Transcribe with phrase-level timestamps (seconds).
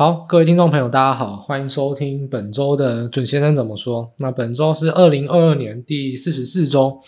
[0.00, 4.10] 好，各位听众朋友，大家好，欢迎收听本周的准先生怎么说。
[4.16, 6.98] 那本周是二零二二年第四十四周。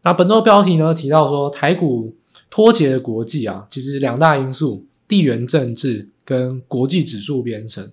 [0.00, 2.16] 那本周标题呢，提到说台股
[2.48, 7.92] 脱节的国际啊，其实两大因素：地缘政治跟国际指数编程。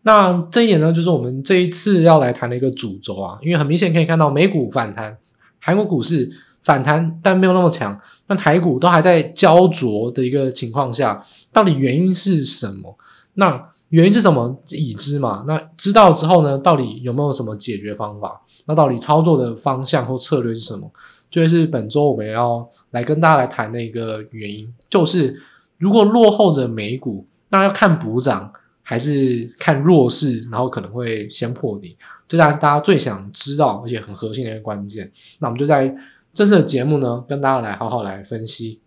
[0.00, 3.38] 那这一点呢，就是我们这一次要来谈的一个主轴啊。
[3.42, 5.14] 因为很明显可以看到，美股反弹，
[5.60, 6.32] 韩国股市
[6.62, 8.00] 反弹，但没有那么强。
[8.28, 11.22] 那台股都还在焦灼的一个情况下，
[11.52, 12.96] 到底原因是什么？
[13.38, 14.60] 那原因是什么？
[14.70, 15.44] 已知嘛？
[15.46, 16.58] 那知道之后呢？
[16.58, 18.42] 到底有没有什么解决方法？
[18.66, 20.90] 那到底操作的方向或策略是什么？
[21.30, 25.40] 就是本周我们要来跟大家来谈的一个原因，就是
[25.78, 28.52] 如果落后着美股，那要看补涨
[28.82, 30.40] 还是看弱势？
[30.50, 31.96] 然后可能会先破底，
[32.26, 35.08] 这大概是大家最想知道而且很核心的一个关键。
[35.38, 35.94] 那我们就在
[36.32, 38.80] 这次的节目呢，跟大家来好好来分析。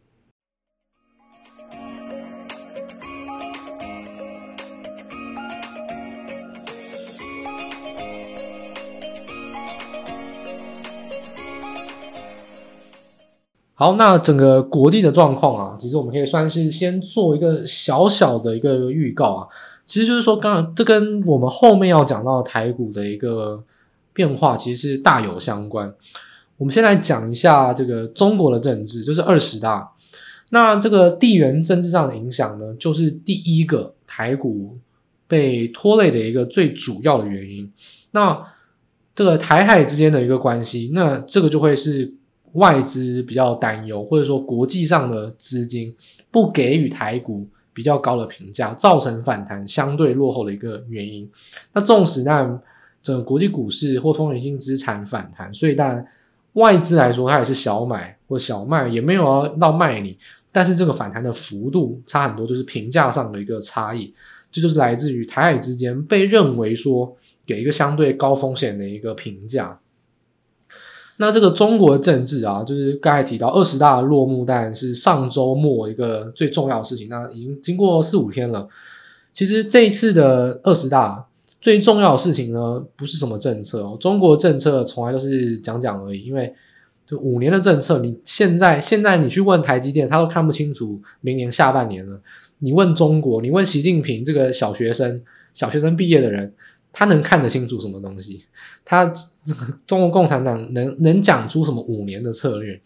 [13.81, 19.47] 好，那整个国际的状况啊，其实我们可以算是先做一个小小的一个预告啊。
[19.87, 23.63] 其实就是说，刚刚这跟我们后面要讲到台股的一个
[24.13, 25.91] 变化，其实是大有相关。
[26.57, 29.91] 我们先来讲一下这个中国的政治，就是二十大。
[30.51, 34.77] 那这个地缘政治上的影响呢，就是第一个台股
[35.27, 37.73] 被拖累的一个最主要的原因。
[38.11, 38.45] 那
[39.15, 42.13] 这个台海之间的一个关系，那这个就会是。
[42.53, 45.95] 外资比较担忧，或者说国际上的资金
[46.29, 51.29] 不给予台股比较高的评价，造成反弹相对落后的一个原因。
[51.73, 52.61] 那纵使让
[53.01, 56.05] 整个国际股市或风险性资产反弹，所以当然
[56.53, 60.17] 外资来说，它也是小买或小卖，也没有要到卖你。
[60.51, 64.13] 但是这个反弹的幅度差很多，就是评价上的一个差异，
[64.51, 69.79] 这就，就是来自于台海之间被认为说给一个相对高风险的一个评价。
[71.21, 77.07] 那这个中国政治啊，就是刚才提到二十大落幕，但是上周末一个最重要的事情。
[77.09, 78.67] 那已经经过四五天了。
[79.31, 81.23] 其实这一次的二十大
[81.61, 86.23] 最重要的事情呢，不是什么政策哦，中国政策从来都是讲讲而已。
[86.23, 86.51] 因为
[87.05, 92.19] 就五年的政策，你现在现在你去问台积电，他都看不清楚明年下半年了。
[92.57, 95.21] 你问中国，你问习近平这个小学生，
[95.53, 96.51] 小学生毕业的人。
[96.93, 98.45] 他能看得清楚什么东西？
[98.83, 99.05] 他
[99.45, 102.81] 这 个中国共产党能能讲出什么五年的策略？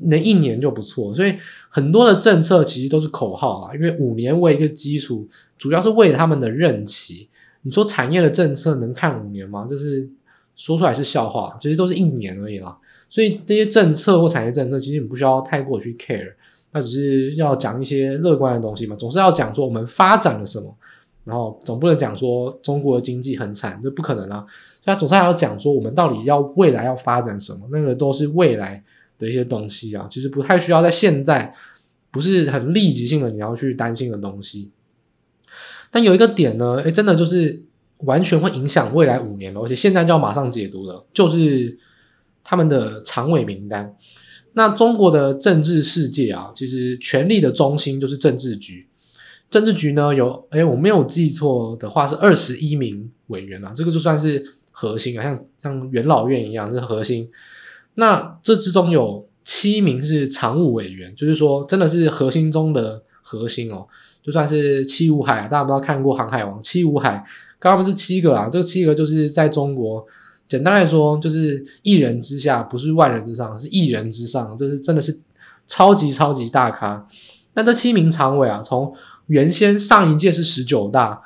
[0.00, 1.14] 能一年就不错。
[1.14, 1.34] 所以
[1.70, 7.28] 很多的政策其实都是口号啊，因为五年为一个基础，主要是为了他们的任期。
[7.62, 9.66] 你说产业的政策能看五年吗？
[9.68, 10.08] 这是
[10.54, 12.76] 说出来是笑话，其实都是一年而已啦。
[13.08, 16.34] 所以这些政策或产业政策，其实你不需要太过去 care，
[16.72, 20.76] 那只是要讲一些乐观的东西嘛，总是要讲说我们发展了什么。
[21.28, 24.46] 然后总不能讲说中国的经济很惨，这不可能啊！
[24.82, 28.82] 他总是还要讲说我们到底要未来要发展什么，那个都是未来
[29.18, 31.54] 的一些东西啊，其实不太需要在现在，
[32.10, 34.70] 不是很立即性的你要去担心的东西。
[35.90, 37.62] 但有一个点呢，诶，真的就是
[37.98, 41.78] 完全会影响未来五年了，而且现在就要马上解读了，就是
[42.42, 43.94] 他们的常委名单。
[44.54, 48.87] 那中国的政治世界啊，其实权力的中心就是政治局。
[49.50, 57.28] 政治局呢有，诶，我没有记错的话是二十一名委员啊，这个就算是核心啊，像像元老院一样，这是核心。
[57.94, 63.86] 那这之中有七名是常务委员，就是说真的是核心中的核心哦，
[64.22, 67.24] 就算是七武海，大家不知道看过《航海王》，七武海
[67.58, 70.06] 刚刚不是七个啊，这七个就是在中国，
[70.46, 75.18] 简单来说就是一人之下，不是万人之上，是一人之上，这是真的是
[75.66, 77.08] 超级超级大咖。
[77.54, 78.94] 那这七名常委啊，从
[79.28, 81.22] 原先上一届是十九大，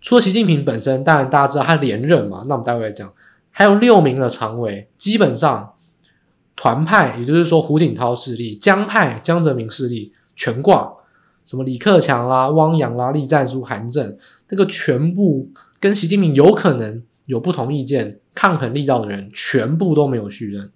[0.00, 2.42] 除了习近平本身，当然大家知道他连任嘛。
[2.46, 3.12] 那我们待会再讲，
[3.50, 5.74] 还有六名的常委，基本上
[6.56, 10.92] 团派，也就是说胡锦涛势力、江派、江泽民势力全挂，
[11.44, 14.16] 什么李克强啦、汪洋啦、栗战书、韩正，
[14.48, 20.70] 这个全部跟习近平有可能有不同意见、抗衡力道的人，全部都没有续任。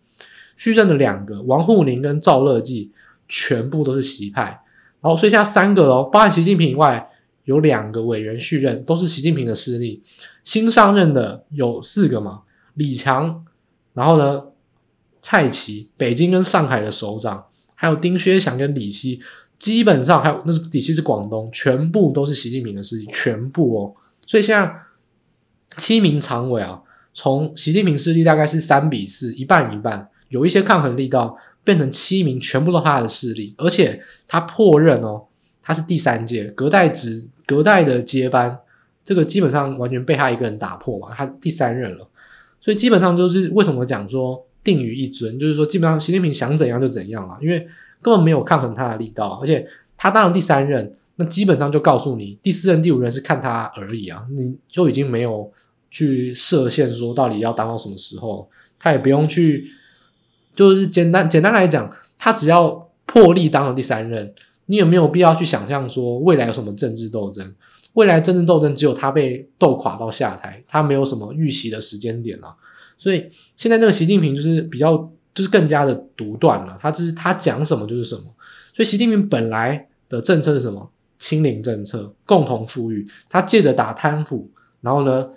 [0.56, 2.93] 续任的两个，王沪宁跟赵乐际，
[3.26, 4.61] 全部都是习派。
[5.04, 7.10] 然后，剩下三个哦，包含习近平以外，
[7.44, 10.02] 有两个委员续任，都是习近平的势力。
[10.44, 12.40] 新上任的有四个嘛，
[12.72, 13.44] 李强，
[13.92, 14.44] 然后呢，
[15.20, 19.20] 蔡奇，北京跟上海的首长，还有丁薛祥跟李希，
[19.58, 23.94] 基本上还有那李希是广东，全部都是习近平的势力，全部哦。
[24.26, 24.74] 所以现在
[25.76, 26.80] 七名常委啊，
[27.12, 31.36] 从习近平势力大概是三比四，一半一半，有一些抗衡力道。
[31.64, 35.25] 变成七名，全部都他的势力，而且他破任哦，
[35.62, 38.58] 他是第三届，隔代执隔代的接班，
[39.05, 42.06] 这个基本上完全被他一个人打破嘛，他第三任了，
[42.61, 47.66] 所以基本上就是为什么讲说定于一尊，就是说基本上习近平想怎样就怎样啊，因为
[48.02, 49.66] 根本没有抗衡他的力道，而且
[49.96, 55.50] 他当了第三任，那基本上就告诉你第四任、第五任是看他而已啊，你就已经没有
[55.90, 59.66] 去设限说到底要当到什么时候，他也不用去，
[60.54, 64.34] 就是简单简单来讲，他只要破例当了第三任。
[64.66, 67.54] 你有没有必要去想象说未来有什么政治斗争？
[67.92, 72.54] 未来政治斗争只有他被斗垮到下台，他没有什么预习的时间点了。
[72.96, 74.96] 所以现在这个习近平就是比较
[75.34, 78.22] 就是更加的独断了，他就是他讲什么就是什么。
[78.72, 80.90] 所以习近平本来的政策是什么？
[81.18, 83.06] 清零政策，共同富裕。
[83.28, 85.28] 他借着打贪腐，然后呢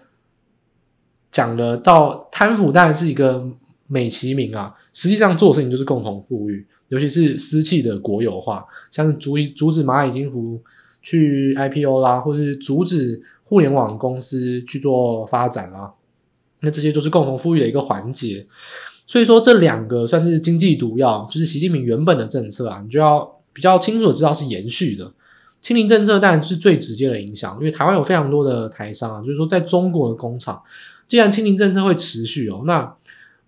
[1.31, 3.45] 讲了到贪腐当然是一个
[3.87, 6.65] 美其名啊，实际上做事情就是共同富裕。
[6.89, 10.57] 尤其是私企的国有化，像是阻阻止蚂蚁金服
[11.01, 15.91] 去 IPO 啦，或是阻止互联网公司去做发展啦，
[16.61, 18.47] 那这些都是共同富裕的一个环节。
[19.05, 25.11] 所以说，这两个算是经济毒药，就是习近平原本的政策啊，你就要比较清楚的知道是延续的。
[25.59, 30.63] 清零政策当然是最直接的影响，因为台湾有非常多的台商啊，就是说在中国的工厂，
[31.05, 32.95] 既然清零政策会持续哦，那。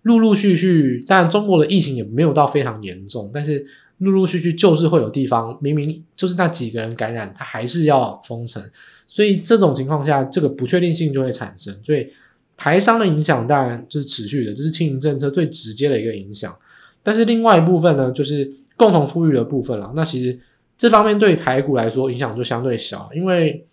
[0.02, 3.66] 陆陆续续，当然中国的疫情也没有到非常严重，但是
[3.98, 8.62] 陆陆续续就是会有地方明明就是那几个人感染，他还是要封城，
[9.06, 11.78] 所以这种情况下，这个不确定性就会产生。
[11.84, 12.08] 所以
[12.56, 16.56] 台商的影响当然就是持续的，这是清零政策最直接的一个影响。
[17.02, 19.92] 但是另外一部分呢，就是共同富裕的部分了。
[19.94, 20.38] 那其实
[20.78, 23.66] 这方面对台股来说影响就相对小，因为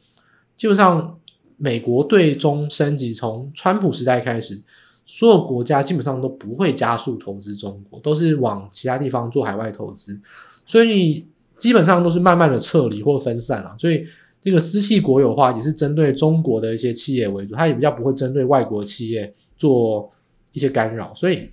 [0.57, 1.17] 基本上
[1.55, 4.61] 美国对中升级从川普时代开始。
[5.09, 10.19] 所有国家基本上都不会加速投资中国，都是往其他地方做海外投资，
[10.65, 11.25] 所以
[11.55, 13.73] 基本上都是慢慢的撤离或分散了。
[13.79, 14.05] 所以
[14.41, 20.11] 这个私企国有化也是针对中国的一些企业为主，它也比较不会针对外国企业做
[20.51, 21.13] 一些干扰。
[21.15, 21.49] 所以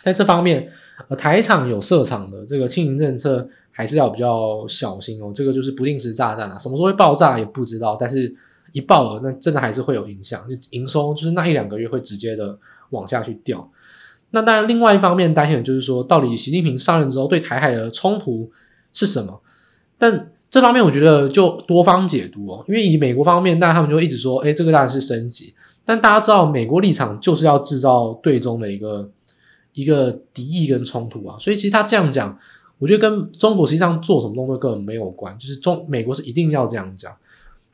[0.00, 0.68] 在这方面，
[1.06, 5.30] 呃，台厂有设厂的这个清零政策还是要比较小心哦。
[5.32, 8.34] 这个就是不定时炸弹啊，什么时候会爆炸也不知道，但是
[8.72, 12.58] 一爆了，那真的还是会有影响，就营收就是那一两个月会直接的。
[12.92, 13.66] 往下去掉，
[14.32, 18.50] 那当然，另外一方面担心的就是说，到底习近平上任之后对台海的冲突
[18.92, 19.40] 是什么？
[19.96, 25.54] 但这方面我觉得就多方解读哦，因为以美国方面，那他们就一直说，哎，这个当然是升级。
[25.86, 29.10] 但大家知道，美国立场就是要制造对中的一个
[29.72, 32.38] 一个敌意跟冲突啊，所以其实他这样讲，
[32.78, 37.10] 我觉得跟中国实际上做什么动作根本没有关，就是中美国是一定要这样讲。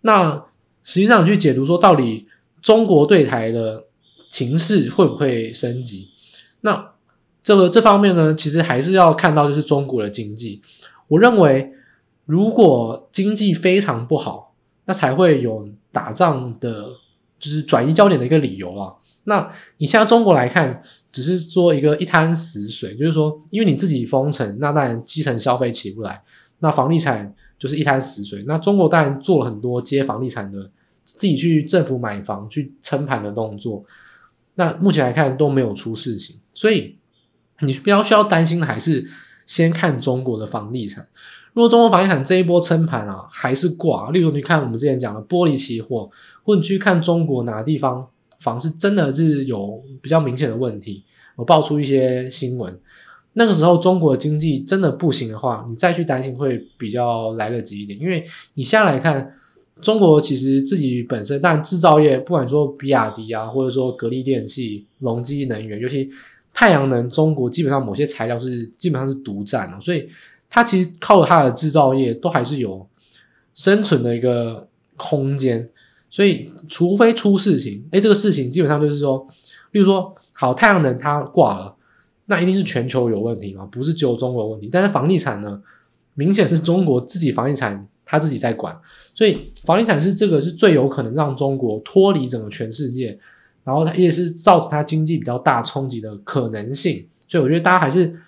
[0.02, 0.40] 那
[0.82, 2.26] 实际上你去解读说，到底
[2.62, 3.84] 中国对台的。
[4.30, 6.10] 情势会不会升级？
[6.60, 6.92] 那
[7.42, 10.60] 这个这方面呢，其实还是要看到就是中国的经济。
[11.08, 11.72] 我认为，
[12.26, 14.54] 如果经济非常不好，
[14.84, 16.88] 那才会有打仗的，
[17.40, 18.92] 就是转移焦点的一个理由啊。
[19.24, 26.22] 那你现在中国来看，只是做一个一滩死水，就是说，因为你自己封城，那当然基层消费起不来，
[26.58, 28.44] 那房地产就是一滩死水。
[28.46, 30.70] 那中国当然做了很多接房地产的，
[31.04, 33.84] 自己去政府买房去撑盘的动作。
[34.54, 36.96] 那目前来看都没有出事情，所以
[37.60, 39.08] 你比较需要担心的还是
[39.46, 41.06] 先看中国的房地产。
[41.54, 46.10] 如果中国房地产这一波撑盘啊还是挂，例如你看我们之前讲的玻璃期货，
[46.44, 48.08] 或者你去看中国哪个地方
[48.40, 51.04] 房市真的是有比较明显的问题，
[51.36, 52.78] 我爆出一些新闻，
[53.38, 58.22] 那个时候中国经济真的不行的话，你再去担心会比较来得及一点，因为
[58.54, 59.32] 你现在来看。
[59.80, 66.10] 中国其实自己本身，但制造业不管说比亚迪啊，或者说格力电器、隆基能源，尤其
[66.52, 70.08] 太阳能，中国基本上某些材料是基本上是独占的，所以
[70.50, 72.84] 它其实靠它的制造业都还是有
[73.54, 74.66] 生存的一个
[74.96, 75.64] 空间。
[76.10, 79.24] 所以除非出事情，诶，这个事情基本上就是说，
[79.70, 81.76] 例如说好太阳能它挂了，
[82.28, 84.70] 那一定是全球有问题嘛，不是只有中国有问题。
[84.72, 85.60] 但是房地产呢，
[86.14, 87.86] 明显是中国自己房地产。
[88.10, 88.74] 他自己在管，
[89.14, 93.18] 所以房地产是这个是最有可能让中国脱离整个全世界，
[93.64, 97.06] 然后它也是造成它经济比较大冲击的可能性。
[97.28, 98.18] 所以我觉得大家还是，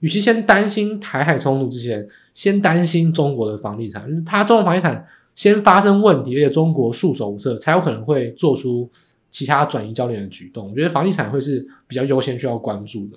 [0.00, 4.24] 与其先担心台海冲突之前，先担心中国的房地产。
[4.24, 8.90] 它中国房地产先发生问题，而且中国束手无策，才有可能会做出
[9.30, 10.68] 其他转移焦点的举动。
[10.68, 13.16] 我觉得房地产会是比较优先需要关注的。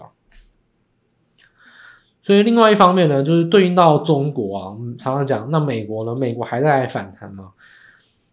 [2.21, 6.13] 所以另外一方面呢，就是对应到中国啊，我们常常讲，那美国呢？
[6.13, 7.51] 美国还在反弹嘛？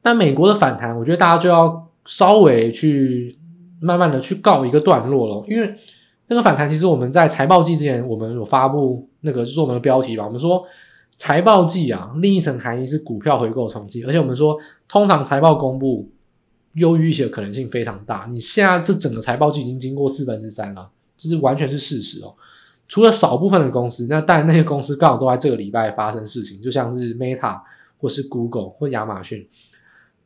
[0.03, 3.37] 那美国的反弹，我觉得大家就要稍微去
[3.81, 5.75] 慢慢的去告一个段落了，因为
[6.27, 10.63] 那个反弹，其实我们在财报季之前，我们有发布那个就是我们的标题吧，我们说
[11.17, 16.09] 财报季啊，另一层含义是股票回购冲击，而且我们说，通常财报公布
[16.75, 18.27] 优于预期的可能性非常大。
[18.29, 22.35] 你现在这整个财报季已经经过四分之三了，这是完全是事实哦。
[22.89, 27.61] 除了少部分的公司，那但那些公司刚好都在这个礼拜发生事情，就像是 Meta
[27.99, 29.47] 或是 Google 或亚马逊。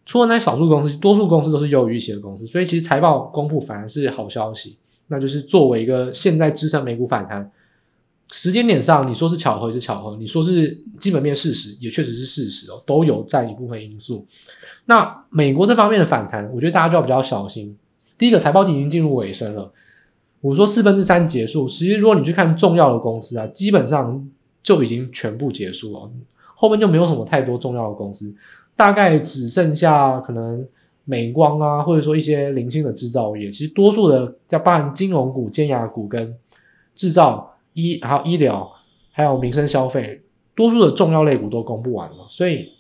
[0.07, 4.79] 除了那少数公司，多数公司都是优于预期的公司，所以其实财报公布反而是好消息。
[5.09, 7.51] 那就是作为一个现在支撑美股反弹
[8.31, 14.27] 时间点上，你说是巧合也是巧合，你说是基本面事实也确实是事实哦，都有占一部分因素。
[14.87, 17.77] 那美国这方面的反弹，我觉得大家就要比较小心。
[18.17, 19.73] 第一个，财报季已经进入尾声了，
[20.43, 24.29] 我说四分之三结束，其实如果你去看重要的公司啊，基本上
[24.63, 26.11] 就已经全部结束了，
[26.55, 28.35] 后面就没有什么太多重要的公司。
[28.75, 30.67] 大概只剩下可能
[31.05, 33.49] 美光啊，或者说一些零星的制造业。
[33.51, 36.35] 其实多数的，在办金融股、尖牙股跟
[36.95, 38.69] 制造、医还有医疗，
[39.13, 40.23] 还有民生消费，
[40.57, 42.27] 多数的重要类股都公布完了。
[42.29, 42.71] 所以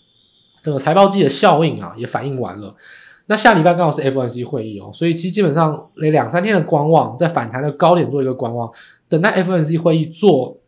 [0.62, 2.75] 整个财报季的效应啊，也反映完了。
[3.33, 8.71] 那下礼拜刚好是 FOMC 会议哦，所以其实基本上那两三天的观望，在反弹的高点做一个观望，
[9.09, 10.59] 等待 FOMC 会议做。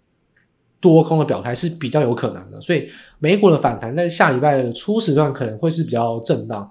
[0.81, 2.87] 多空的表态是比较有可能的，所以
[3.19, 6.71] 美股的反弹在下礼拜的初始段可能会是比较震荡，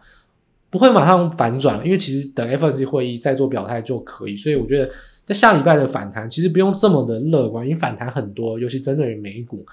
[0.69, 4.38] 不会马上反转，因为其实等 FOMC 会议再做表态就可以。
[4.38, 4.88] 所以我觉得
[5.25, 9.65] 在下礼拜的反弹其实不用这么的乐观，因为反弹很多，尤其针对于美股。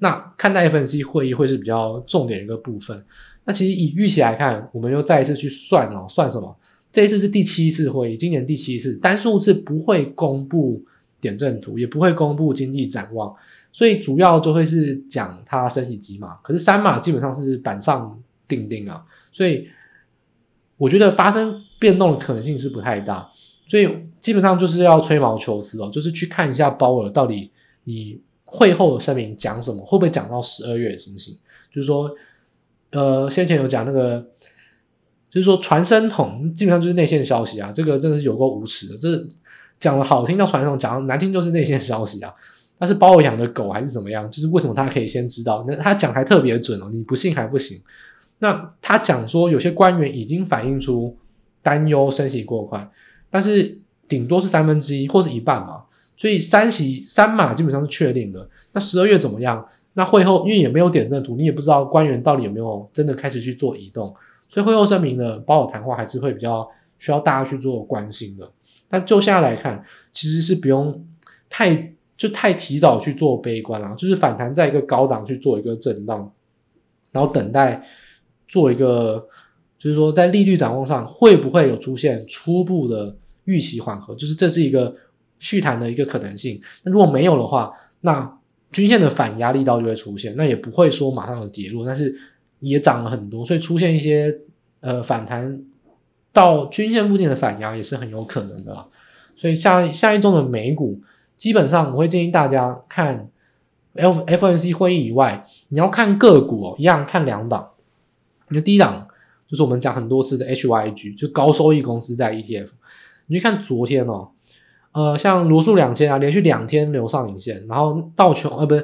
[0.00, 3.02] 那看待 FOMC 会议会是比较重点一个部分。
[3.46, 6.54] 那其实以预期来看，我们又再一次去算哦，算什么？
[6.92, 10.82] 这一次是第七次会议，今年第七次单数次不会公布
[11.20, 13.34] 点阵图，也不会公布经济展望。
[13.72, 19.68] 所以主要就会是讲它升息几码，可是三码基本上是板上钉钉啊，所以
[20.78, 23.30] 我觉得发生变动的可能性是不太大，
[23.66, 23.88] 所以
[24.18, 27.50] 基本上就是要吹毛求疵哦，就是去看一下鲍尔到底
[27.84, 31.36] 你会后的声明讲什么，会不会讲到十二月的情形？
[31.70, 32.10] 就是说，
[32.90, 34.18] 呃，先前有讲那个，
[35.28, 39.26] 就是说传声筒基本上就是内线消息啊，这个真的是有够无耻的，这
[39.78, 42.32] 讲的好听叫传声筒，讲的难听就是内线消息啊。
[42.78, 44.30] 他是鲍尔养的狗还是怎么样？
[44.30, 45.64] 就是为什么他可以先知道？
[45.66, 47.80] 那他讲还特别准哦，你不信还不行。
[48.38, 51.16] 那他讲说有些官员已经反映出
[51.62, 52.86] 担忧升息过快，
[53.30, 55.84] 但是顶多是三分之一或是一半嘛，
[56.18, 58.46] 所以三息三码基本上是确定的。
[58.72, 59.66] 那十二月怎么样？
[59.96, 64.14] 那会后因为也没有点阵图，你也不知道官员到底有没有真的开始去做移动，
[64.48, 68.48] 所以会后声明的包尔谈话还是会比较需要大家去做关心的。
[68.88, 71.04] 但就现在来看，其实是不用
[71.50, 71.92] 太。
[72.18, 76.32] 就太提早去做悲观了，就是反弹在一个高档去做一个震荡，
[77.12, 77.86] 然后等待
[78.48, 79.28] 做一个，
[79.76, 84.96] 就是说在利率展望上会不会有出现初步的预期缓和，就是这是一个
[85.38, 86.58] 续谈的一个可能性。
[86.84, 88.35] 那如果没有的话，那
[88.76, 92.14] 均线的反压力道就会出现，那也不会说马上有跌落，但是
[92.60, 94.38] 也涨了很多，所以出现一些
[94.80, 95.62] 呃反弹
[96.30, 98.86] 到均线附近的反压也是很有可能的。
[99.34, 101.00] 所以下下一周的美股。
[101.38, 103.28] 基本上我会建议大家看
[103.92, 107.72] F F N C 会议以外，你要看个股哦，一样看两档。
[108.48, 109.06] 你的第一档
[109.48, 112.68] 就是我们讲很多次的 HYG，就高收益公司在 ETF。
[113.26, 114.30] 你去看昨天哦，
[114.96, 118.82] 呃，像罗素两千啊，连续两天留上影线，然后道琼呃不是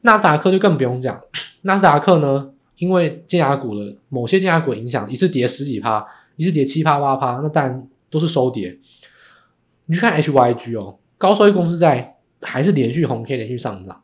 [0.00, 1.20] 纳斯达克就更不用讲，
[1.62, 6.04] 纳斯达克呢，因为尖牙股的某些尖牙股影响，一次跌十几趴，
[6.34, 8.76] 一次跌七趴八趴，那当然都是收跌。
[9.86, 10.98] 你去看 HYG 哦。
[11.16, 14.02] 高收益公司在还是连续红 K 连续上涨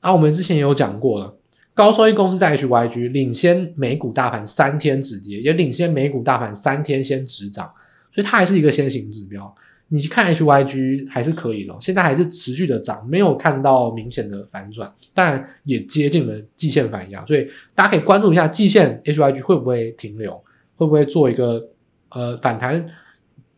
[0.00, 0.12] 啊！
[0.12, 1.34] 我们之前也有讲过了，
[1.72, 7.72] 高收益公司在 HYG 领先美股大盘三天止跌，也领先美股大盘三天先止涨，
[8.12, 9.54] 所以它还是一个先行指标。
[9.88, 20.32] 你去看 HYG 还是可以的，现在还是持续的涨，没有看到明显的反转，当然也接近了季线反压，所以大家可以关注一下季线 HYG 会不会停留，
[20.76, 21.68] 会不会做一个
[22.08, 22.84] 呃反弹，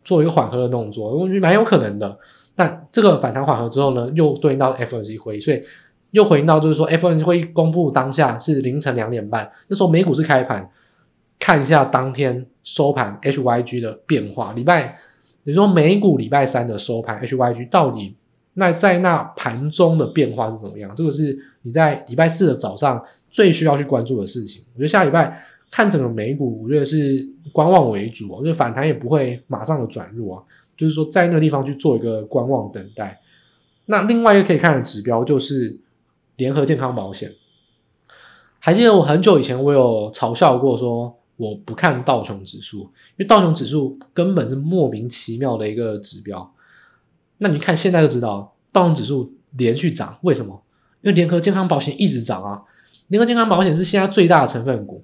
[0.03, 2.17] 做一个缓和的动作，我觉得蛮有可能的。
[2.55, 5.61] 但这个反弹缓和之后呢，又对应到 FOMC 会议，所以
[6.11, 10.69] 又回应到就是说 FOMC 会议公布当下是凌晨两点半，那时候美股是开盘，
[11.39, 14.53] 看一下当天收盘 HYG 的变化。
[14.53, 14.97] 礼拜，
[15.43, 18.15] 你说美股礼拜三的收盘 HYG 到底
[18.53, 20.93] 那在那盘中的变化是怎么样？
[20.95, 24.63] 这个是你在礼拜四的早上最需要去关注的事情。
[24.73, 30.41] 我觉得下礼拜看整个美股，我觉得是观望为主，我觉得反弹也不会马上的转入啊。
[30.75, 33.19] 就是说，在那个地方去做一个观望等待。
[33.85, 35.79] 那另外一个可以看的指标就是
[36.35, 37.33] 联合健康保险。
[38.59, 46.53] 还记得我很久以前我有嘲笑过，说我不看道琼指数，因为道琼指数根本是莫名其妙的一个指标。
[47.37, 50.63] 那你看现在就知道，道琼指数连续涨，为什么？
[51.01, 52.63] 因为联合健康保险一直涨啊。
[53.07, 55.03] 联合健康保险是现在最大的成分股，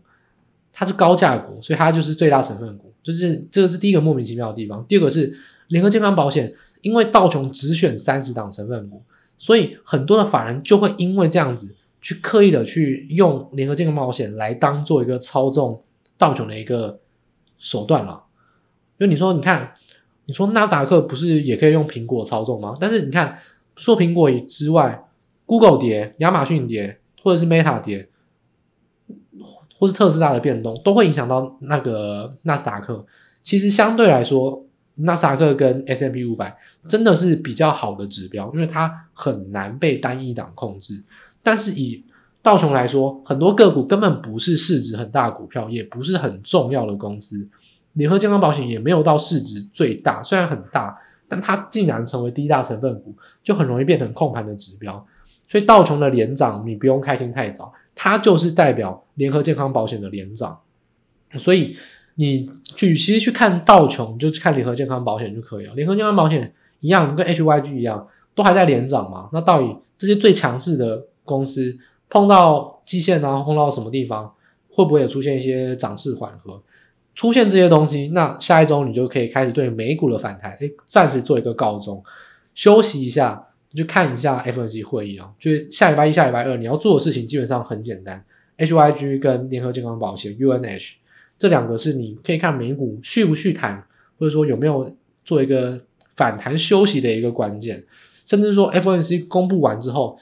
[0.73, 4.83] 它是高价股，所以它就是最大成分股，就是这个是第一个莫名其妙的地方。
[4.87, 5.33] 第二个是
[5.67, 9.03] 联合健康保险，因为道琼只选三十档成分股，
[9.37, 15.81] 所以很多的法人就会因为这样子去刻意的去用联合健康保险来当做一个操纵
[16.17, 16.99] 道琼的一个
[17.57, 18.23] 手段了。
[18.99, 19.73] 就你说，你看，
[20.25, 22.73] 你说纳斯达克不是也可以用苹果操纵吗？
[22.79, 23.37] 但是你看，
[23.75, 25.09] 说苹果之外
[25.45, 28.07] ，Google 跌，亚马逊跌，或者是 Meta 跌，
[29.75, 33.05] 或是特斯拉的变动，都会影响到那个纳斯达克。
[33.41, 34.65] 其实相对来说，
[34.95, 36.53] 纳斯达克跟 S&P 500
[36.87, 41.03] 真的是比较好的指标，因为它很难被单一档控制。
[41.41, 42.05] 但是以
[42.43, 47.47] 道琼来说，很多个股根本不是市值很大股票，也不是很重要的公司。
[47.93, 55.03] 联合健康保险也没有到市值最大，虽然很大，但它竟然成为第一大成分股，就很容易变成控盘的指标。
[55.47, 60.59] 所以道琼的连涨，你不用开心太早，它就是代表联合健康保险的连涨。
[61.37, 61.77] 所以
[62.15, 62.49] 你
[62.81, 65.73] 与其去看道琼，就看联合健康保险就可以了。
[65.75, 69.29] 联合健康保险一样，跟 HYG 一样，都还在连涨嘛。
[69.31, 71.77] 那到底这些最强势的公司
[72.09, 74.33] 碰到基线啊，碰到什么地方，
[74.69, 76.61] 会不会有出现一些涨势缓和？
[77.15, 82.03] 出现这些东西，那下一周你就可以开始对美股的反弹，诶，暂时做一个告终，
[82.55, 85.31] 休息一下，就看一下 FOMC 会议啊。
[85.37, 88.25] 就是下礼拜一、下礼拜二你要做的事情基本上很简单
[88.57, 90.93] ，HYG 跟联合健康保险 UNH
[91.37, 93.85] 这两个是你可以看美股续不续弹，
[94.17, 95.79] 或者说有没有做一个
[96.15, 97.83] 反弹休息的一个关键。
[98.25, 100.17] 甚至说 FOMC 公布完之后，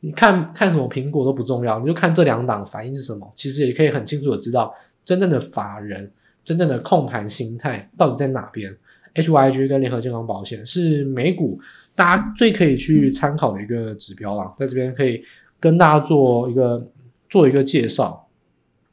[0.00, 6.10] 你看看什么苹果都不重要，你就看这两档反应是什么，其实也可以很清楚的知道真正的法人。
[6.42, 8.74] 真正的控盘心态到底在哪边
[9.14, 11.60] ？HYG 跟联合健康保险是美股
[11.94, 15.22] 大家最可以去参考的一个指标啦，在这边可以
[15.60, 16.82] 跟大家做一个
[17.28, 18.26] 做一个介绍。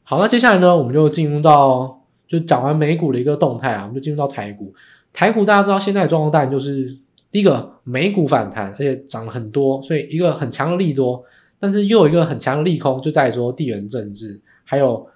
[0.04, 4.76] 好，那接下来呢，我们就进入到就讲完美股的一个动态啊，我们就进入到台股。
[5.14, 6.96] 台股大家知道现在的状况，当然就是
[7.38, 11.24] 第一个美股反弹，而且涨了很多，所以一个很强的利多，
[11.60, 15.08] 但是又有一个很强的利空，就在于说地缘政治还有。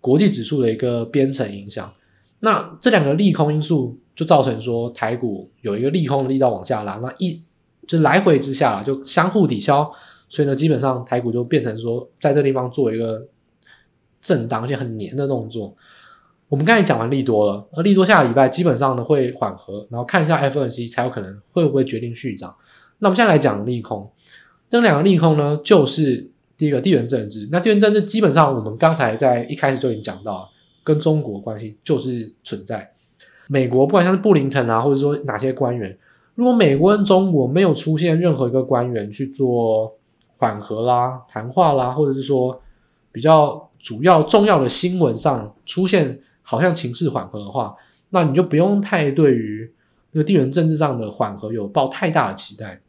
[0.00, 1.92] 国际指数的一个编程影响，
[2.38, 7.42] 那这两个利空因素就造成说台股有一个利空的力道往下拉，那一
[7.84, 9.90] 就来回之下就相互抵消，
[10.28, 13.26] 所以呢，基本上台股就变成说在这地方做一个
[14.22, 15.74] 震荡，而且很黏的动作。
[16.48, 22.54] 我们刚才讲完利多了，而利多下个礼拜基本上呢会缓和，然后看一下 FOMC 才有可能会不会决定续涨。
[22.98, 24.10] 那我们现在来讲利空，
[24.68, 26.30] 这两个利空呢就是。
[26.58, 30.50] 第一个地缘政治，那地缘政治基本上我们刚才在一开始就已经讲到，
[30.82, 32.90] 跟中国关系就是存在。
[33.46, 35.96] 美国不管像是布林肯啊，或者说哪些官员，
[36.34, 39.96] 如果美国跟中国没有出现任何一个官员去做
[40.36, 42.60] 缓和啦、谈话啦，或者是说
[43.12, 46.18] 比较主要重要的新闻上出现
[46.50, 47.76] 好像情势缓和的话，
[48.08, 49.70] 那你就不用太对于
[50.12, 52.80] 那个地缘政治上的缓和有抱太大的期待。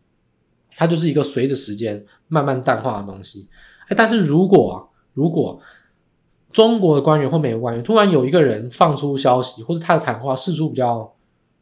[0.77, 3.49] 它就是一个随着时间慢慢淡化的东西，
[3.89, 4.75] 哎，但是如果啊，
[5.13, 5.59] 如果
[6.53, 11.13] 中国的官员或美国官员突然有一个人放出消息，或者他的谈话事出比较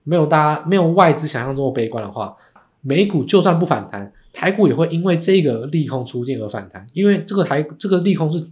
[0.03, 2.37] 没有大家没有外资想象中的悲观的话，
[2.81, 8.47] 美股就算不反弹，台股也会因为这个利空出尽而反弹，因为这个台这个利空是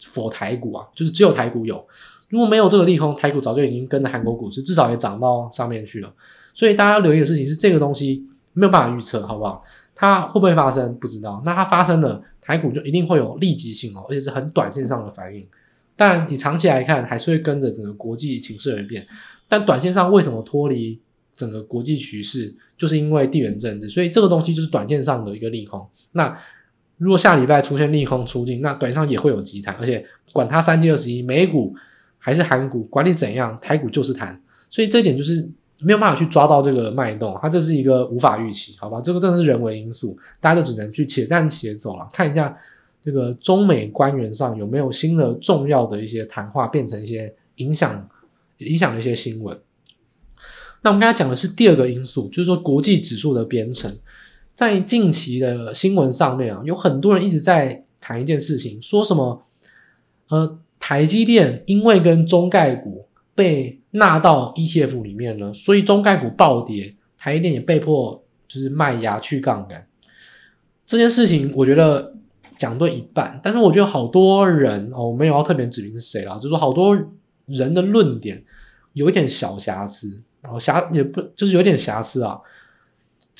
[0.00, 1.86] for 台股啊，就是只有台股有，
[2.28, 6.12] 如果没有这个利空，台股早就已经跟着韩国股市至少也涨到上面去了，
[6.54, 9.62] 所以大家要留意的事情是这个东西没有办法预测，好不好？
[9.94, 10.94] 它会不会发生？
[10.96, 11.42] 不知道。
[11.44, 15.46] 那它发生了，台股就一定会有立即性哦，而且是很短线上的反应。
[15.94, 19.06] 但你长期来看，还是会跟着整个国际情势而变。
[19.46, 20.98] 但短线上为什么脱离
[21.36, 22.54] 整个国际局势？
[22.78, 25.86] 就是因为地缘政治，所以这个东西就是短线上的一个利空。
[26.12, 26.34] 那
[27.00, 31.74] 如果下礼拜出现利空出尽，那短上也会有急弹，而且管它三七二十一，美股
[32.18, 34.40] 还是韩股，管你怎样，台股就是弹。
[34.70, 35.50] 所以这一点就是。
[35.82, 39.00] 没有办法去抓到这个脉动，它这是一个无法预期，好吧？
[39.00, 42.54] 这个真的是人为因素，大家就只能去且战且走了，看一下
[43.02, 48.06] 这个中美官员上有没有新的重要的一些谈话，变成一些影响
[48.58, 49.58] 影响的一些新闻。
[50.82, 53.90] 那我们刚才讲的是第二个因素，就是说国际指数的编程，
[54.60, 59.42] 在近期的新闻上面啊，有很多人一直在谈一件事情，说什么
[60.28, 69.88] 呃，台积电因为跟中概股被纳到 ETF 里面了，所以中概股暴跌，台积电也被迫就是卖压去杠杆。
[70.84, 72.14] 这件事情我觉得
[72.58, 76.94] 讲对一半，但是我觉得好多人哦，我没有要特别指明是谁啦，就是说好多
[77.46, 78.44] 人的论点
[78.92, 82.38] 有一点小瑕疵，然后瑕也不就是有点瑕疵啊。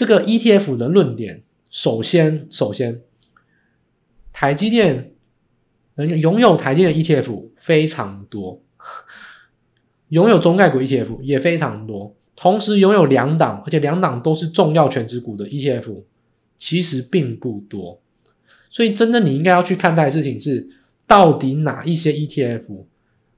[0.00, 3.02] 这个 ETF 的论点，首先首先，
[4.32, 5.12] 台积电
[5.96, 8.62] 能拥有台积电 ETF 非常多，
[10.08, 16.04] 拥有中概股 ETF 也非常多，同时拥有两档，而且两档都是重要全值股的 ETF，
[16.56, 18.00] 其实并不多。
[18.70, 20.66] 所以，真正你应该要去看待的事情是，
[21.06, 22.86] 到底哪一些 ETF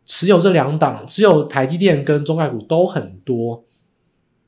[0.07, 3.65] 持有这两档，持有台积电跟中概股都很多，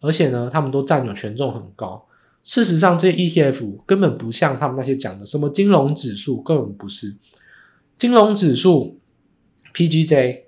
[0.05, 2.07] 而且呢，他们都占有权重很高。
[2.43, 7.17] 事实上，这些 ETF 根本不像他们那些讲的什么金融指数，根本不是
[7.97, 9.01] 金融指数
[9.75, 10.43] ，PGJ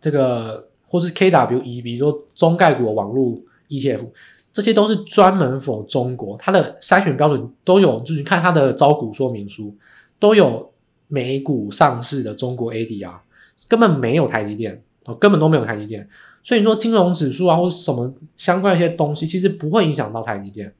[0.00, 3.38] 这个或是 KWE，比如说中概股的网络
[3.68, 4.06] ETF。
[4.52, 9.72] 这些都是专门否中国，它的筛选标准都有，就是看它的招股说明书
[10.18, 10.72] 都有
[11.06, 13.20] 美股上市的中国 ADR，
[13.68, 16.08] 根本没有台积电哦，根本都没有台积电。
[16.42, 20.74] 所以你说金融指数啊，或者什么相关一些东西，其实不会影响到台积电。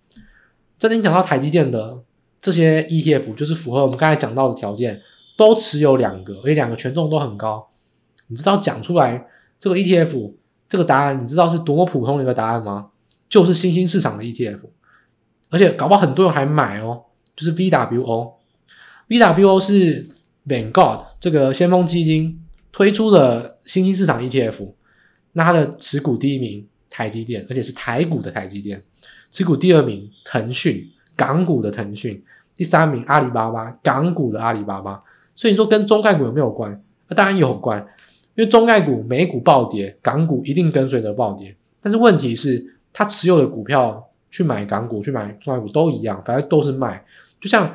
[0.78, 2.02] 真的影响到台积电的
[2.40, 5.02] 这些 ETF，就是符合我们刚才讲到的条件，
[5.37, 7.68] 都持有两个，而且两个权重都很高。
[8.28, 9.26] 你知道讲出来
[9.59, 10.33] 这个 ETF
[10.68, 12.87] 这个答案，你知道是多么普通的一个答案吗？
[13.28, 14.61] 就是新兴市场的 ETF，
[15.50, 17.02] 而且搞不好很多人还买哦。
[17.37, 20.09] 就是 VWO，VWO 是
[20.46, 22.39] Vanguard 这个先锋基金
[22.72, 24.72] 推出了新兴市场 ETF。
[25.33, 28.78] 那它的持股第一名台积电，而且是台股的台积电；
[29.30, 32.20] 持股第二名腾讯，港股的腾讯；
[32.54, 35.02] 第三名阿里巴巴，港股的阿里巴巴。
[35.35, 36.83] 所以你说跟中概股有没有关？
[37.09, 37.78] 那当然有关，
[38.35, 41.56] 因为中概股美股暴跌，港股一定跟随着暴跌。
[41.80, 42.76] 但是问题是。
[42.92, 47.00] 他持有的股票去买港股、去买中概股都一样，反正都是卖。
[47.40, 47.72] 就像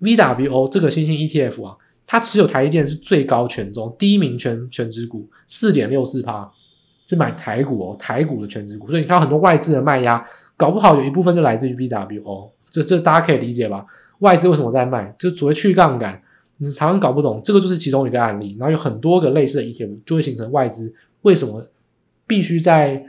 [0.00, 6.50] VWO 这个新兴 ETF 啊，它持有台积电是最高权重，第一名权权值股四点六四趴，
[7.06, 8.86] 是买台股哦，台股的权值股。
[8.88, 10.24] 所以你看很多外资的卖压，
[10.56, 12.50] 搞不好有一部分就来自于 VWO。
[12.70, 13.84] 这这大家可以理解吧？
[14.20, 15.14] 外资为什么在卖？
[15.18, 16.22] 就所谓去杠杆，
[16.58, 18.56] 你常常搞不懂，这个就是其中一个案例。
[18.58, 21.68] 然后有很多个类似的 ETF 就会形成外资为什么
[22.26, 23.04] 必须在。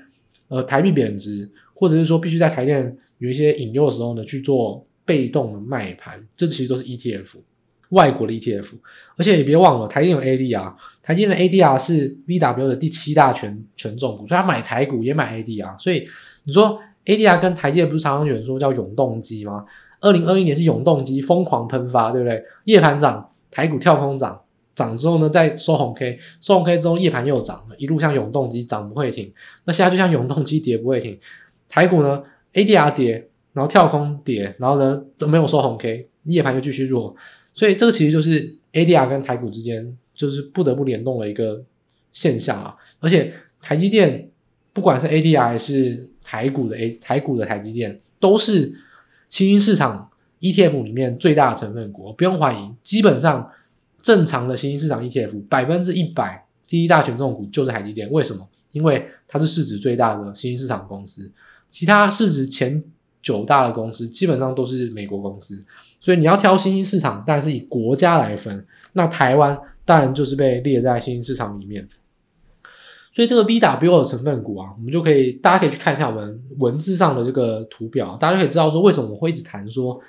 [0.49, 7.33] 呃，台币贬值，或者是说必须在台电有一些引诱的时候呢，去做被动的卖盘，这其实都是 ETF，
[7.89, 8.73] 外国的 ETF。
[9.15, 15.77] 而且也别忘了，台电有 ADR，台电的 ADR 是 VW 的第七大权权重股，所以他买台股也买 ADR。
[15.79, 16.07] 所以
[16.45, 19.65] 你说 ADR 跟台电不是常常有人说叫永动机吗？
[19.99, 22.43] 二零二一年是永动机疯狂喷发，对不对？
[22.65, 24.39] 夜盘涨，台股跳空涨。
[24.75, 29.33] 涨之后呢，再收红 K，收红 K 之后夜盘又涨了，一路像永动机涨不会停。
[29.65, 31.17] 那现在就像永动机跌不会停，
[31.67, 32.21] 台股呢
[32.53, 37.15] ADR 跌，然后跳空跌，然后呢都没有收红 K，夜盘又继续弱，
[37.57, 41.63] 所以这个其实就是 ADR 跟台股之间就是不得不联动的一个
[42.13, 42.75] 现象啊。
[42.99, 44.29] 而且台积电
[44.73, 48.71] 不管是 ADR 还是台股的 A 台股的台积电，都是
[49.29, 53.51] 新兴市场 ETF 里面最大的成分股，不用怀疑，基本上。
[53.99, 58.47] 正常的新兴市场 ETF 百分之一百第一大权重股就是台积电，为什么？
[58.71, 61.29] 因为它是市值最大的新兴市场公司，
[61.67, 62.81] 其他市值前
[63.21, 65.61] 九大的公司基本上都是美国公司，
[65.99, 68.65] 所以你要挑新兴市场，当然是以国家来分。
[68.93, 71.87] 那台湾当然就是被列在新兴市场里面。
[73.11, 79.99] 所以这个 VW 的成分股啊，我们就可以大家可以去看一下我们文字上的这个图表，大家就可以知道说为什么我会一直谈说，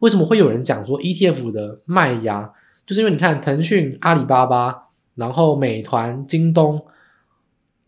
[0.00, 2.52] 为什么会有人讲说 ETF 的卖压。
[2.86, 6.84] 就是因为你看腾讯、阿里巴巴，然后美团、京东，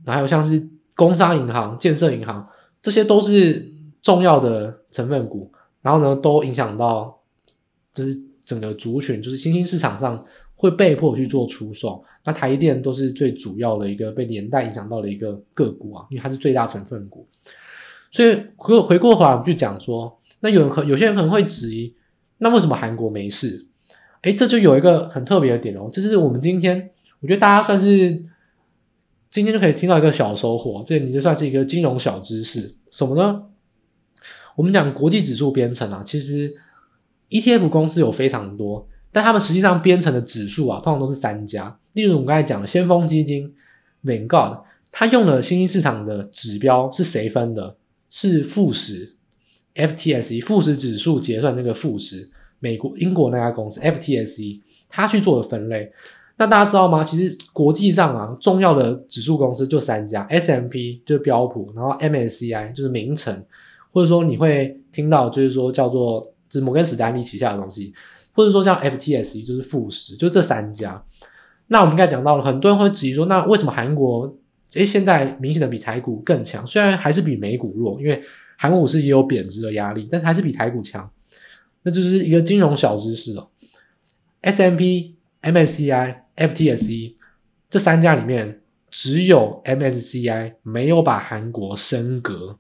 [0.07, 2.49] 还有像是工商银行、建设银行，
[2.81, 3.69] 这些都是
[4.01, 7.19] 重要的成分股，然后呢，都影响到
[7.95, 10.25] 就是整个族群，就是新兴市场上
[10.55, 12.05] 会被迫去做出售。
[12.25, 17.27] 那台积电都是最主要的一个被连带影响到的一个个股啊，因为它是最大成分股。
[18.11, 21.95] 所以回回过头来，我们就讲说，那有人可有些人可能会质疑，
[22.39, 23.67] 那为什么韩国没事？
[24.23, 28.25] 诶，这就有一个很特别的点哦，就是我们今天，我觉得大家算是
[29.31, 33.43] 今天就可以听到一个小收获，这你就算是一个金融小知识，什么呢？
[34.55, 36.55] 我们讲国际指数编程啊，其实
[37.33, 41.79] ETF 公司有非常多，但他们实际上编程的指数啊，通常都是三家。
[41.95, 43.53] 例如我们刚才讲的先锋基金
[44.05, 47.77] Vanguard，它用了新兴市场的指标是谁分的？
[48.11, 49.17] 是富时
[49.75, 52.31] FTSE 富时指数结算那个富时。
[52.65, 55.91] 美国、英国那家公司 FTSE，他去做的分类。
[56.37, 57.03] 那大家知道吗？
[57.03, 63.45] 其实国际上啊，重要的指数公司就三家：S M P 就是标普，然后 MSCI 就是名城，
[63.93, 67.95] 或者说你会听到就是说叫做是摩根史丹利旗下的东西，
[68.33, 71.03] 或者说像 FTSE 就是富时，就这三家。
[71.69, 74.37] 那我们刚才讲到了，很多人会质疑说，那为什么韩国
[74.75, 76.67] 诶现在明显的比台股更强？
[76.67, 78.23] 虽然还是比美股弱，因为
[78.59, 81.11] 韩国股市也有贬值的压力，但是还是比台股强。
[81.83, 83.49] 那就是一个金融小知识哦。
[84.43, 87.15] S M P MSCI、FTSE
[87.69, 88.61] 这三家里面，
[88.91, 92.59] 只有 MSCI 没有把韩国升格，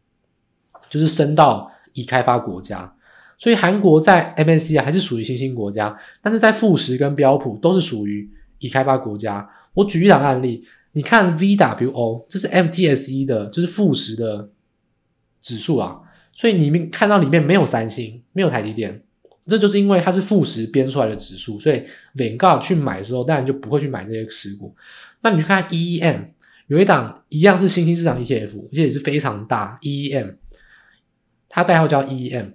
[0.88, 2.94] 就是升到已开发国家。
[3.42, 9.50] 所以韩国在 MSCI 还是属于新兴国家，但是在富时跟标普都是属于已开发国家。
[9.74, 14.48] 我举一档案例，你看 VWO，这是 FTSE 的，就是富时的
[15.40, 16.00] 指数啊。
[16.30, 19.02] 所以你们看到里面没有三星，没有台积电。
[19.48, 21.82] 这就是因为它是富时编出来的指数，所以
[22.14, 24.72] Vanguard 去买的时候，当然就不会去买这些持股。
[25.22, 26.26] 那你去看 EEM，
[26.68, 29.80] 有一档一样是新兴市场 ETF，而且也是非常大。
[29.82, 30.36] EEM，
[31.48, 32.52] 它代号叫 EEM。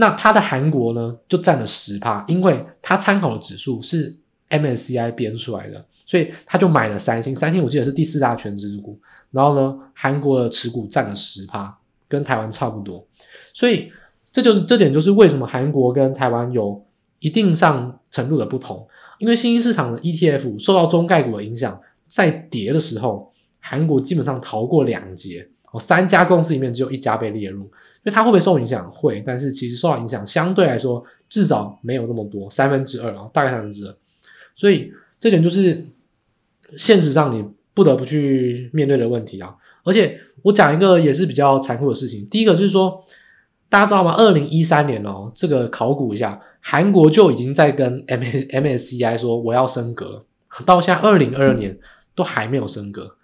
[0.00, 7.32] 那它的韩国呢，就占了十趴，因为它参考的指数是 MSCI 编出来的，所以他就买了三星。
[7.34, 8.98] 三星我记得是第四大权值股，
[9.30, 13.06] 然后呢，韩国的持股占了十趴，跟台湾差不多，
[13.54, 13.92] 所以。
[14.32, 16.80] 这就是这点，就是为什么韩国跟台湾有
[17.18, 18.86] 一定上程度的不同。
[19.18, 25.50] 因为新兴市场的 ETF 受到中概股的影响，在跌的时候，韩国基本上逃过两劫。
[25.72, 28.90] 哦，三家公司里面只有一家被列入，所以它会不会受影响？
[28.90, 33.96] 会，但是其实受到影响相对来说至少没有那么多，三分之二啊，大概三分之二。
[34.54, 35.86] 所以这点就是
[36.76, 39.54] 现实上你不得不去面对的问题啊。
[39.84, 43.04] 而且我讲一个也是比较残酷的事情，第一个就是说。
[43.70, 44.16] 大家知道吗？
[44.18, 50.24] 二零一三年哦，这个考古一下，韩国就已经在跟 M MSCI 说我要升格，
[50.66, 51.78] 到现在二零二二年
[52.16, 53.14] 都还没有升格。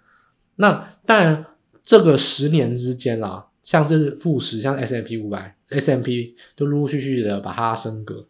[0.55, 1.45] 那当然，
[1.87, 8.25] 这个十年之间啦，像是富时，像 S M P 五百、，S M P 就陆陆续续的把它升格。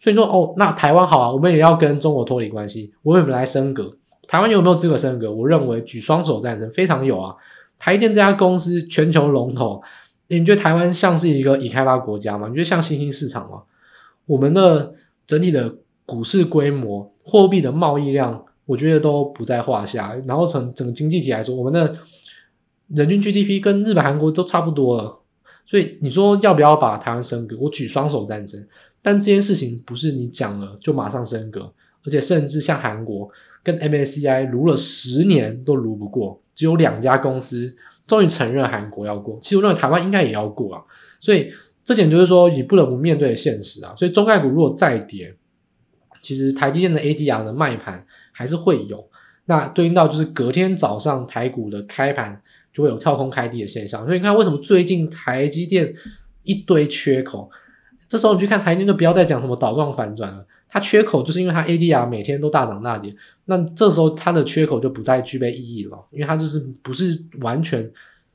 [0.00, 3.94] 所以说哦，那台湾好啊，我们也要跟中国脱离关系，我们来升格。
[4.26, 5.30] 台湾有没有资格升格？
[5.30, 7.34] 我认为举双手赞成，非常有啊。
[7.78, 9.82] 台电这家公司全球龙头。
[10.28, 12.48] 你觉得台湾像是一个已开发国家吗？
[12.48, 13.64] 你觉得像新兴市场吗？
[14.24, 14.94] 我们的
[15.26, 15.74] 整体的
[16.06, 20.16] 股市规模、货币的贸易量，我觉得都不在话下。
[20.26, 21.94] 然后从整个经济体来说，我们的
[22.88, 25.20] 人均 GDP 跟日本、韩国都差不多了。
[25.66, 27.56] 所以你说要不要把台湾升格？
[27.58, 28.62] 我举双手赞成。
[29.00, 31.72] 但这件事情不是你讲了就马上升格，
[32.04, 33.30] 而且甚至像韩国
[33.62, 37.74] 跟 MSCI 撸了十年都撸不过，只有两家公司。
[38.06, 40.84] 终于承认韩国要过，其实我认为台湾应该也要过啊，
[41.18, 41.50] 所以
[41.82, 43.94] 这点就是说你不得不面对的现实啊。
[43.96, 45.34] 所以中概股如果再跌，
[46.20, 49.08] 其实台积电的 ADR 的卖盘还是会有，
[49.46, 52.42] 那对应到就是隔天早上台股的开盘
[52.74, 54.04] 就会有跳空开低的现象。
[54.04, 55.94] 所以你看为什么最近台积电
[56.42, 57.48] 一堆缺口，
[58.06, 60.46] 这时候你去看台积电就不要再讲什么倒状反转了。
[60.68, 67.88] 它缺口就是因为它 ADR 每天都大涨大跌，那这时候它的缺口就不再具备意义了，因为它就是不是完全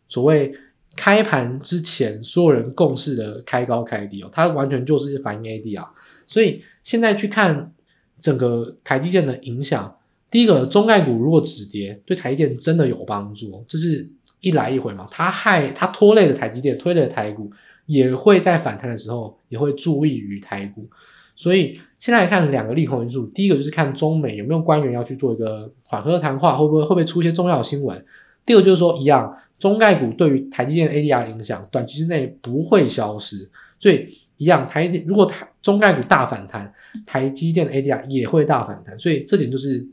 [0.07, 0.55] 所谓
[0.95, 5.85] 开盘之前所有人共识的开高开低哦，它完全就是反映 ADR。
[6.25, 7.73] 所以现在去看
[8.21, 9.97] 整个台积电的影响，
[10.31, 14.09] 第一个中概股如果止跌，对台积电真的有帮助，就是
[14.41, 17.51] 一来一回嘛，它害它拖累了台积电，推了台股，
[17.85, 20.87] 也会在反弹的时候也会注意于台股。
[21.35, 28.05] 所以现在看两个利空因素，第一个就是看中美有没有官员要去做一个缓和的谈话，会不会会不会出一些重要的新闻。
[28.45, 33.49] 第二个就是说一样，中概股对于台积电 ADR 的影响，短期之内不会消失。
[33.79, 36.73] 所以一样，台如果台中概股大反弹，
[37.05, 38.99] 台积电的 ADR 也会大反弹。
[38.99, 39.87] 所以这点就是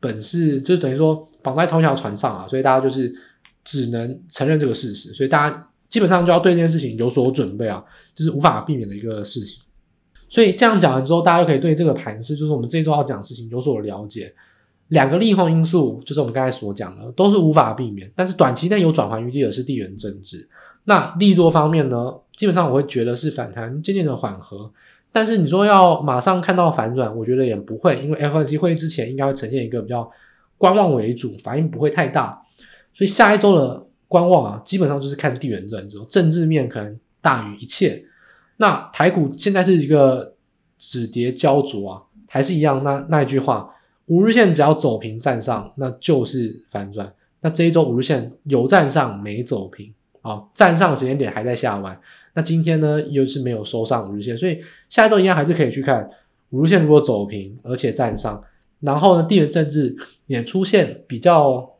[0.00, 3.14] 本是就是等于说绑在同一条船上啊，所以大家就是
[3.64, 5.12] 只能承认这个事实。
[5.12, 9.62] 所以大家基本上就要对这件事情有所准备啊，就是无法避免的一个事情。
[10.28, 14.34] 所以这样讲完之后，大家就可以对这个盘势，就是我们这周要讲的事情有所了解。
[14.88, 18.10] 两个利空因素，就是我们刚才所讲的，都是无法避免。
[18.16, 20.48] 但是短期内有转圜余地的是地缘政治。
[20.84, 24.70] 那利多方面呢，基本上我会觉得是反弹渐渐的缓和。
[25.12, 30.10] 但是你说要马上看到反转，我觉得也不会，因为 FOMC 会议之前应该会呈现一个比较
[30.56, 32.40] 观望为主，反应不会太大。
[32.98, 38.04] 所以下一周的观望啊，基本上就是看地缘政治，政治面可能大于一切。
[38.56, 40.34] 那台股现在是一个
[40.78, 43.72] 止跌焦灼啊，还是一样那那一句话，
[44.06, 47.14] 五日线只要走平站上，那就是反转。
[47.40, 52.00] 那这一周五日线有站上没走平啊，站上的时间点还在下弯。
[52.34, 54.58] 那今天呢又是没有收上五日线，所以
[54.88, 56.10] 下一周一样还是可以去看
[56.50, 58.42] 五日线如果走平而且站上，
[58.80, 61.77] 然后呢地缘政治也出现比较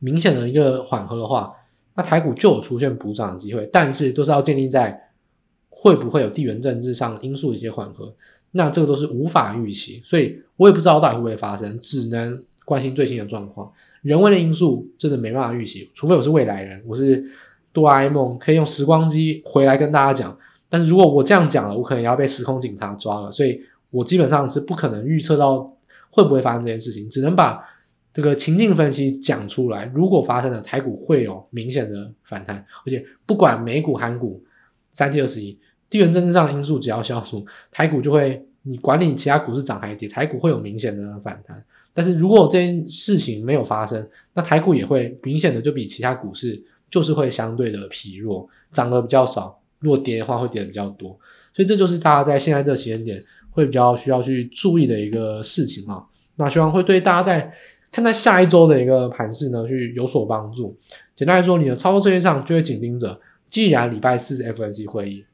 [0.00, 1.54] 明显的一个缓和的话，
[1.94, 5.06] 那台股就有出现补涨的机会，但是都是要建立在。
[5.82, 8.12] 会不会有地缘政治上因素的一些缓和？
[8.50, 13.72] 那这个都是无法预期，所以我也不知道到底会不会发生，只能关心最新的状况。
[14.02, 17.24] 人为的因素真的没办法预期，除非我是未来人，我是
[17.72, 20.36] 哆啦 A 梦，可以用时光机回来跟大家讲。
[20.68, 23.58] 但是如果我这样讲了，我可能要被时空警察抓了，所以
[23.90, 25.72] 我基本上是不可能预测到
[26.10, 27.64] 会不会发生这件事情，只能把
[28.12, 29.90] 这个情境分析讲出来。
[29.94, 34.42] 如果发生了，台股会有明显的反弹，而且不管美股、韩股，
[34.90, 41.64] 三七二十一，地缘政治上的因素只要消除，台股就会，你管理其他股市涨还跌，台股会有明显的反弹。
[41.92, 51.10] 但是如果这件事情没有发生，那台股也会明显的就比其他股市就是会相对的疲弱，涨得比较少，如果跌的话会跌得比较多。
[51.52, 56.04] 所以这就是大家在现在这个时间点会比较需要去注意的一个事情啊。
[56.36, 57.52] 那希望会对大家在
[57.92, 60.76] 看待下一周的一个盘势呢，去有所帮助。
[61.14, 65.24] 简单来说，你的操作策略上就会紧盯着，既然礼拜四是 FNC 会议，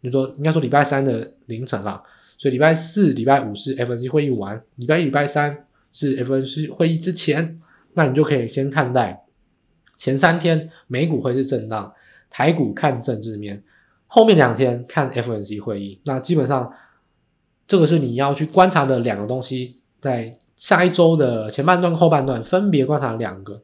[0.00, 2.02] 你说应该说礼拜三的凌晨啦，
[2.38, 5.62] 所以礼拜四、礼拜五是 FNC 会议完，礼拜一、礼拜三。
[5.92, 7.58] 是 FNC 会议之前，
[7.94, 9.24] 那你就可以先看待
[9.96, 11.90] 前三天美股会是震荡，
[12.28, 13.64] 台股看政治面，
[14.06, 15.98] 后面两天看 FNC 会议。
[16.04, 16.70] 那基本上
[17.66, 23.62] 这个是你要去观察的两个东西，在下一周的前半段、后半段分别观察两个。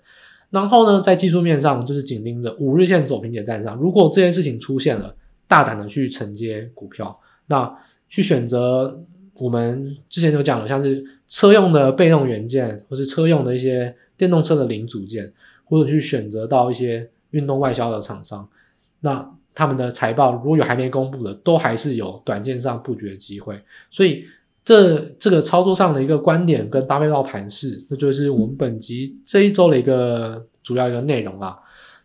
[0.51, 5.17] 然后呢，在技术面上就是紧盯着五日线走平点站上，如果这件事情出现了，
[5.49, 7.75] 大胆的去承接股票，那
[8.09, 9.01] 去选择
[9.41, 11.05] 我们之前有讲的，像是。
[11.29, 15.33] 车用的备用元件，或是车用的一些电动车的零组件，
[15.65, 18.47] 或者去选择到一些运动外销的厂商，
[19.01, 23.59] 那他们的财报如果有还没公布的，都还是有短线上布局的机会。
[23.89, 24.27] 所以
[24.65, 31.59] 这这个操作上的一个观点跟搭配到盘势，那就是我们本集这一周的一个主要一个内容啦。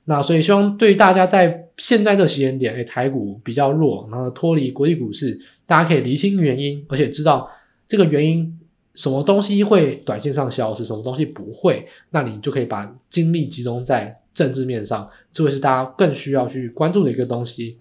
[0.05, 7.49] 那所以希望对大家在现在这个时间点，诶，台股比较弱，然后脱离国际股市，大家可以厘清原因，而且知道
[7.87, 8.53] 这个原因。
[8.95, 17.77] 什么东西会短线上消失，什么东西不会，那你就可以把精力集中在政治面上，这会是大家更需要去关注的一个东西。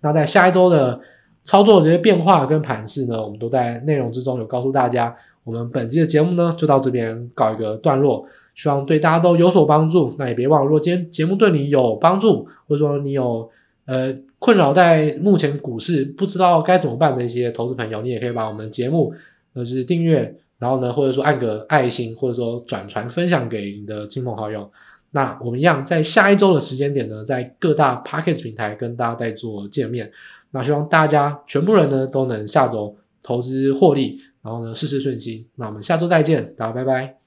[0.00, 1.00] 那在下一周的
[1.46, 5.16] 操作这些变化跟盘势呢，我们都在内容之中有告诉大家。
[5.44, 10.12] 我们本期的节目呢，就到这边告一个段落，希望对大家都有所帮助。
[10.18, 13.48] 那也别忘了，如果今天节目对你有帮助，或者说你有
[13.86, 19.14] 呃困扰在目前股市不知道该怎么办的一些投资朋友，你也可以把我们的节目
[19.54, 20.36] 就是订阅。
[20.58, 24.68] 然后呢，或者说按个爱心，或者说转传分享给你的亲朋好友。
[25.10, 30.10] 那我们一样在下一周的时间点呢，在各大 Podcast 平台跟大家再做见面。
[30.56, 35.46] 那希望大家全部人呢都能下周投资获利，然后呢事事顺心。
[35.56, 37.25] 那我们下周再见，大家拜拜。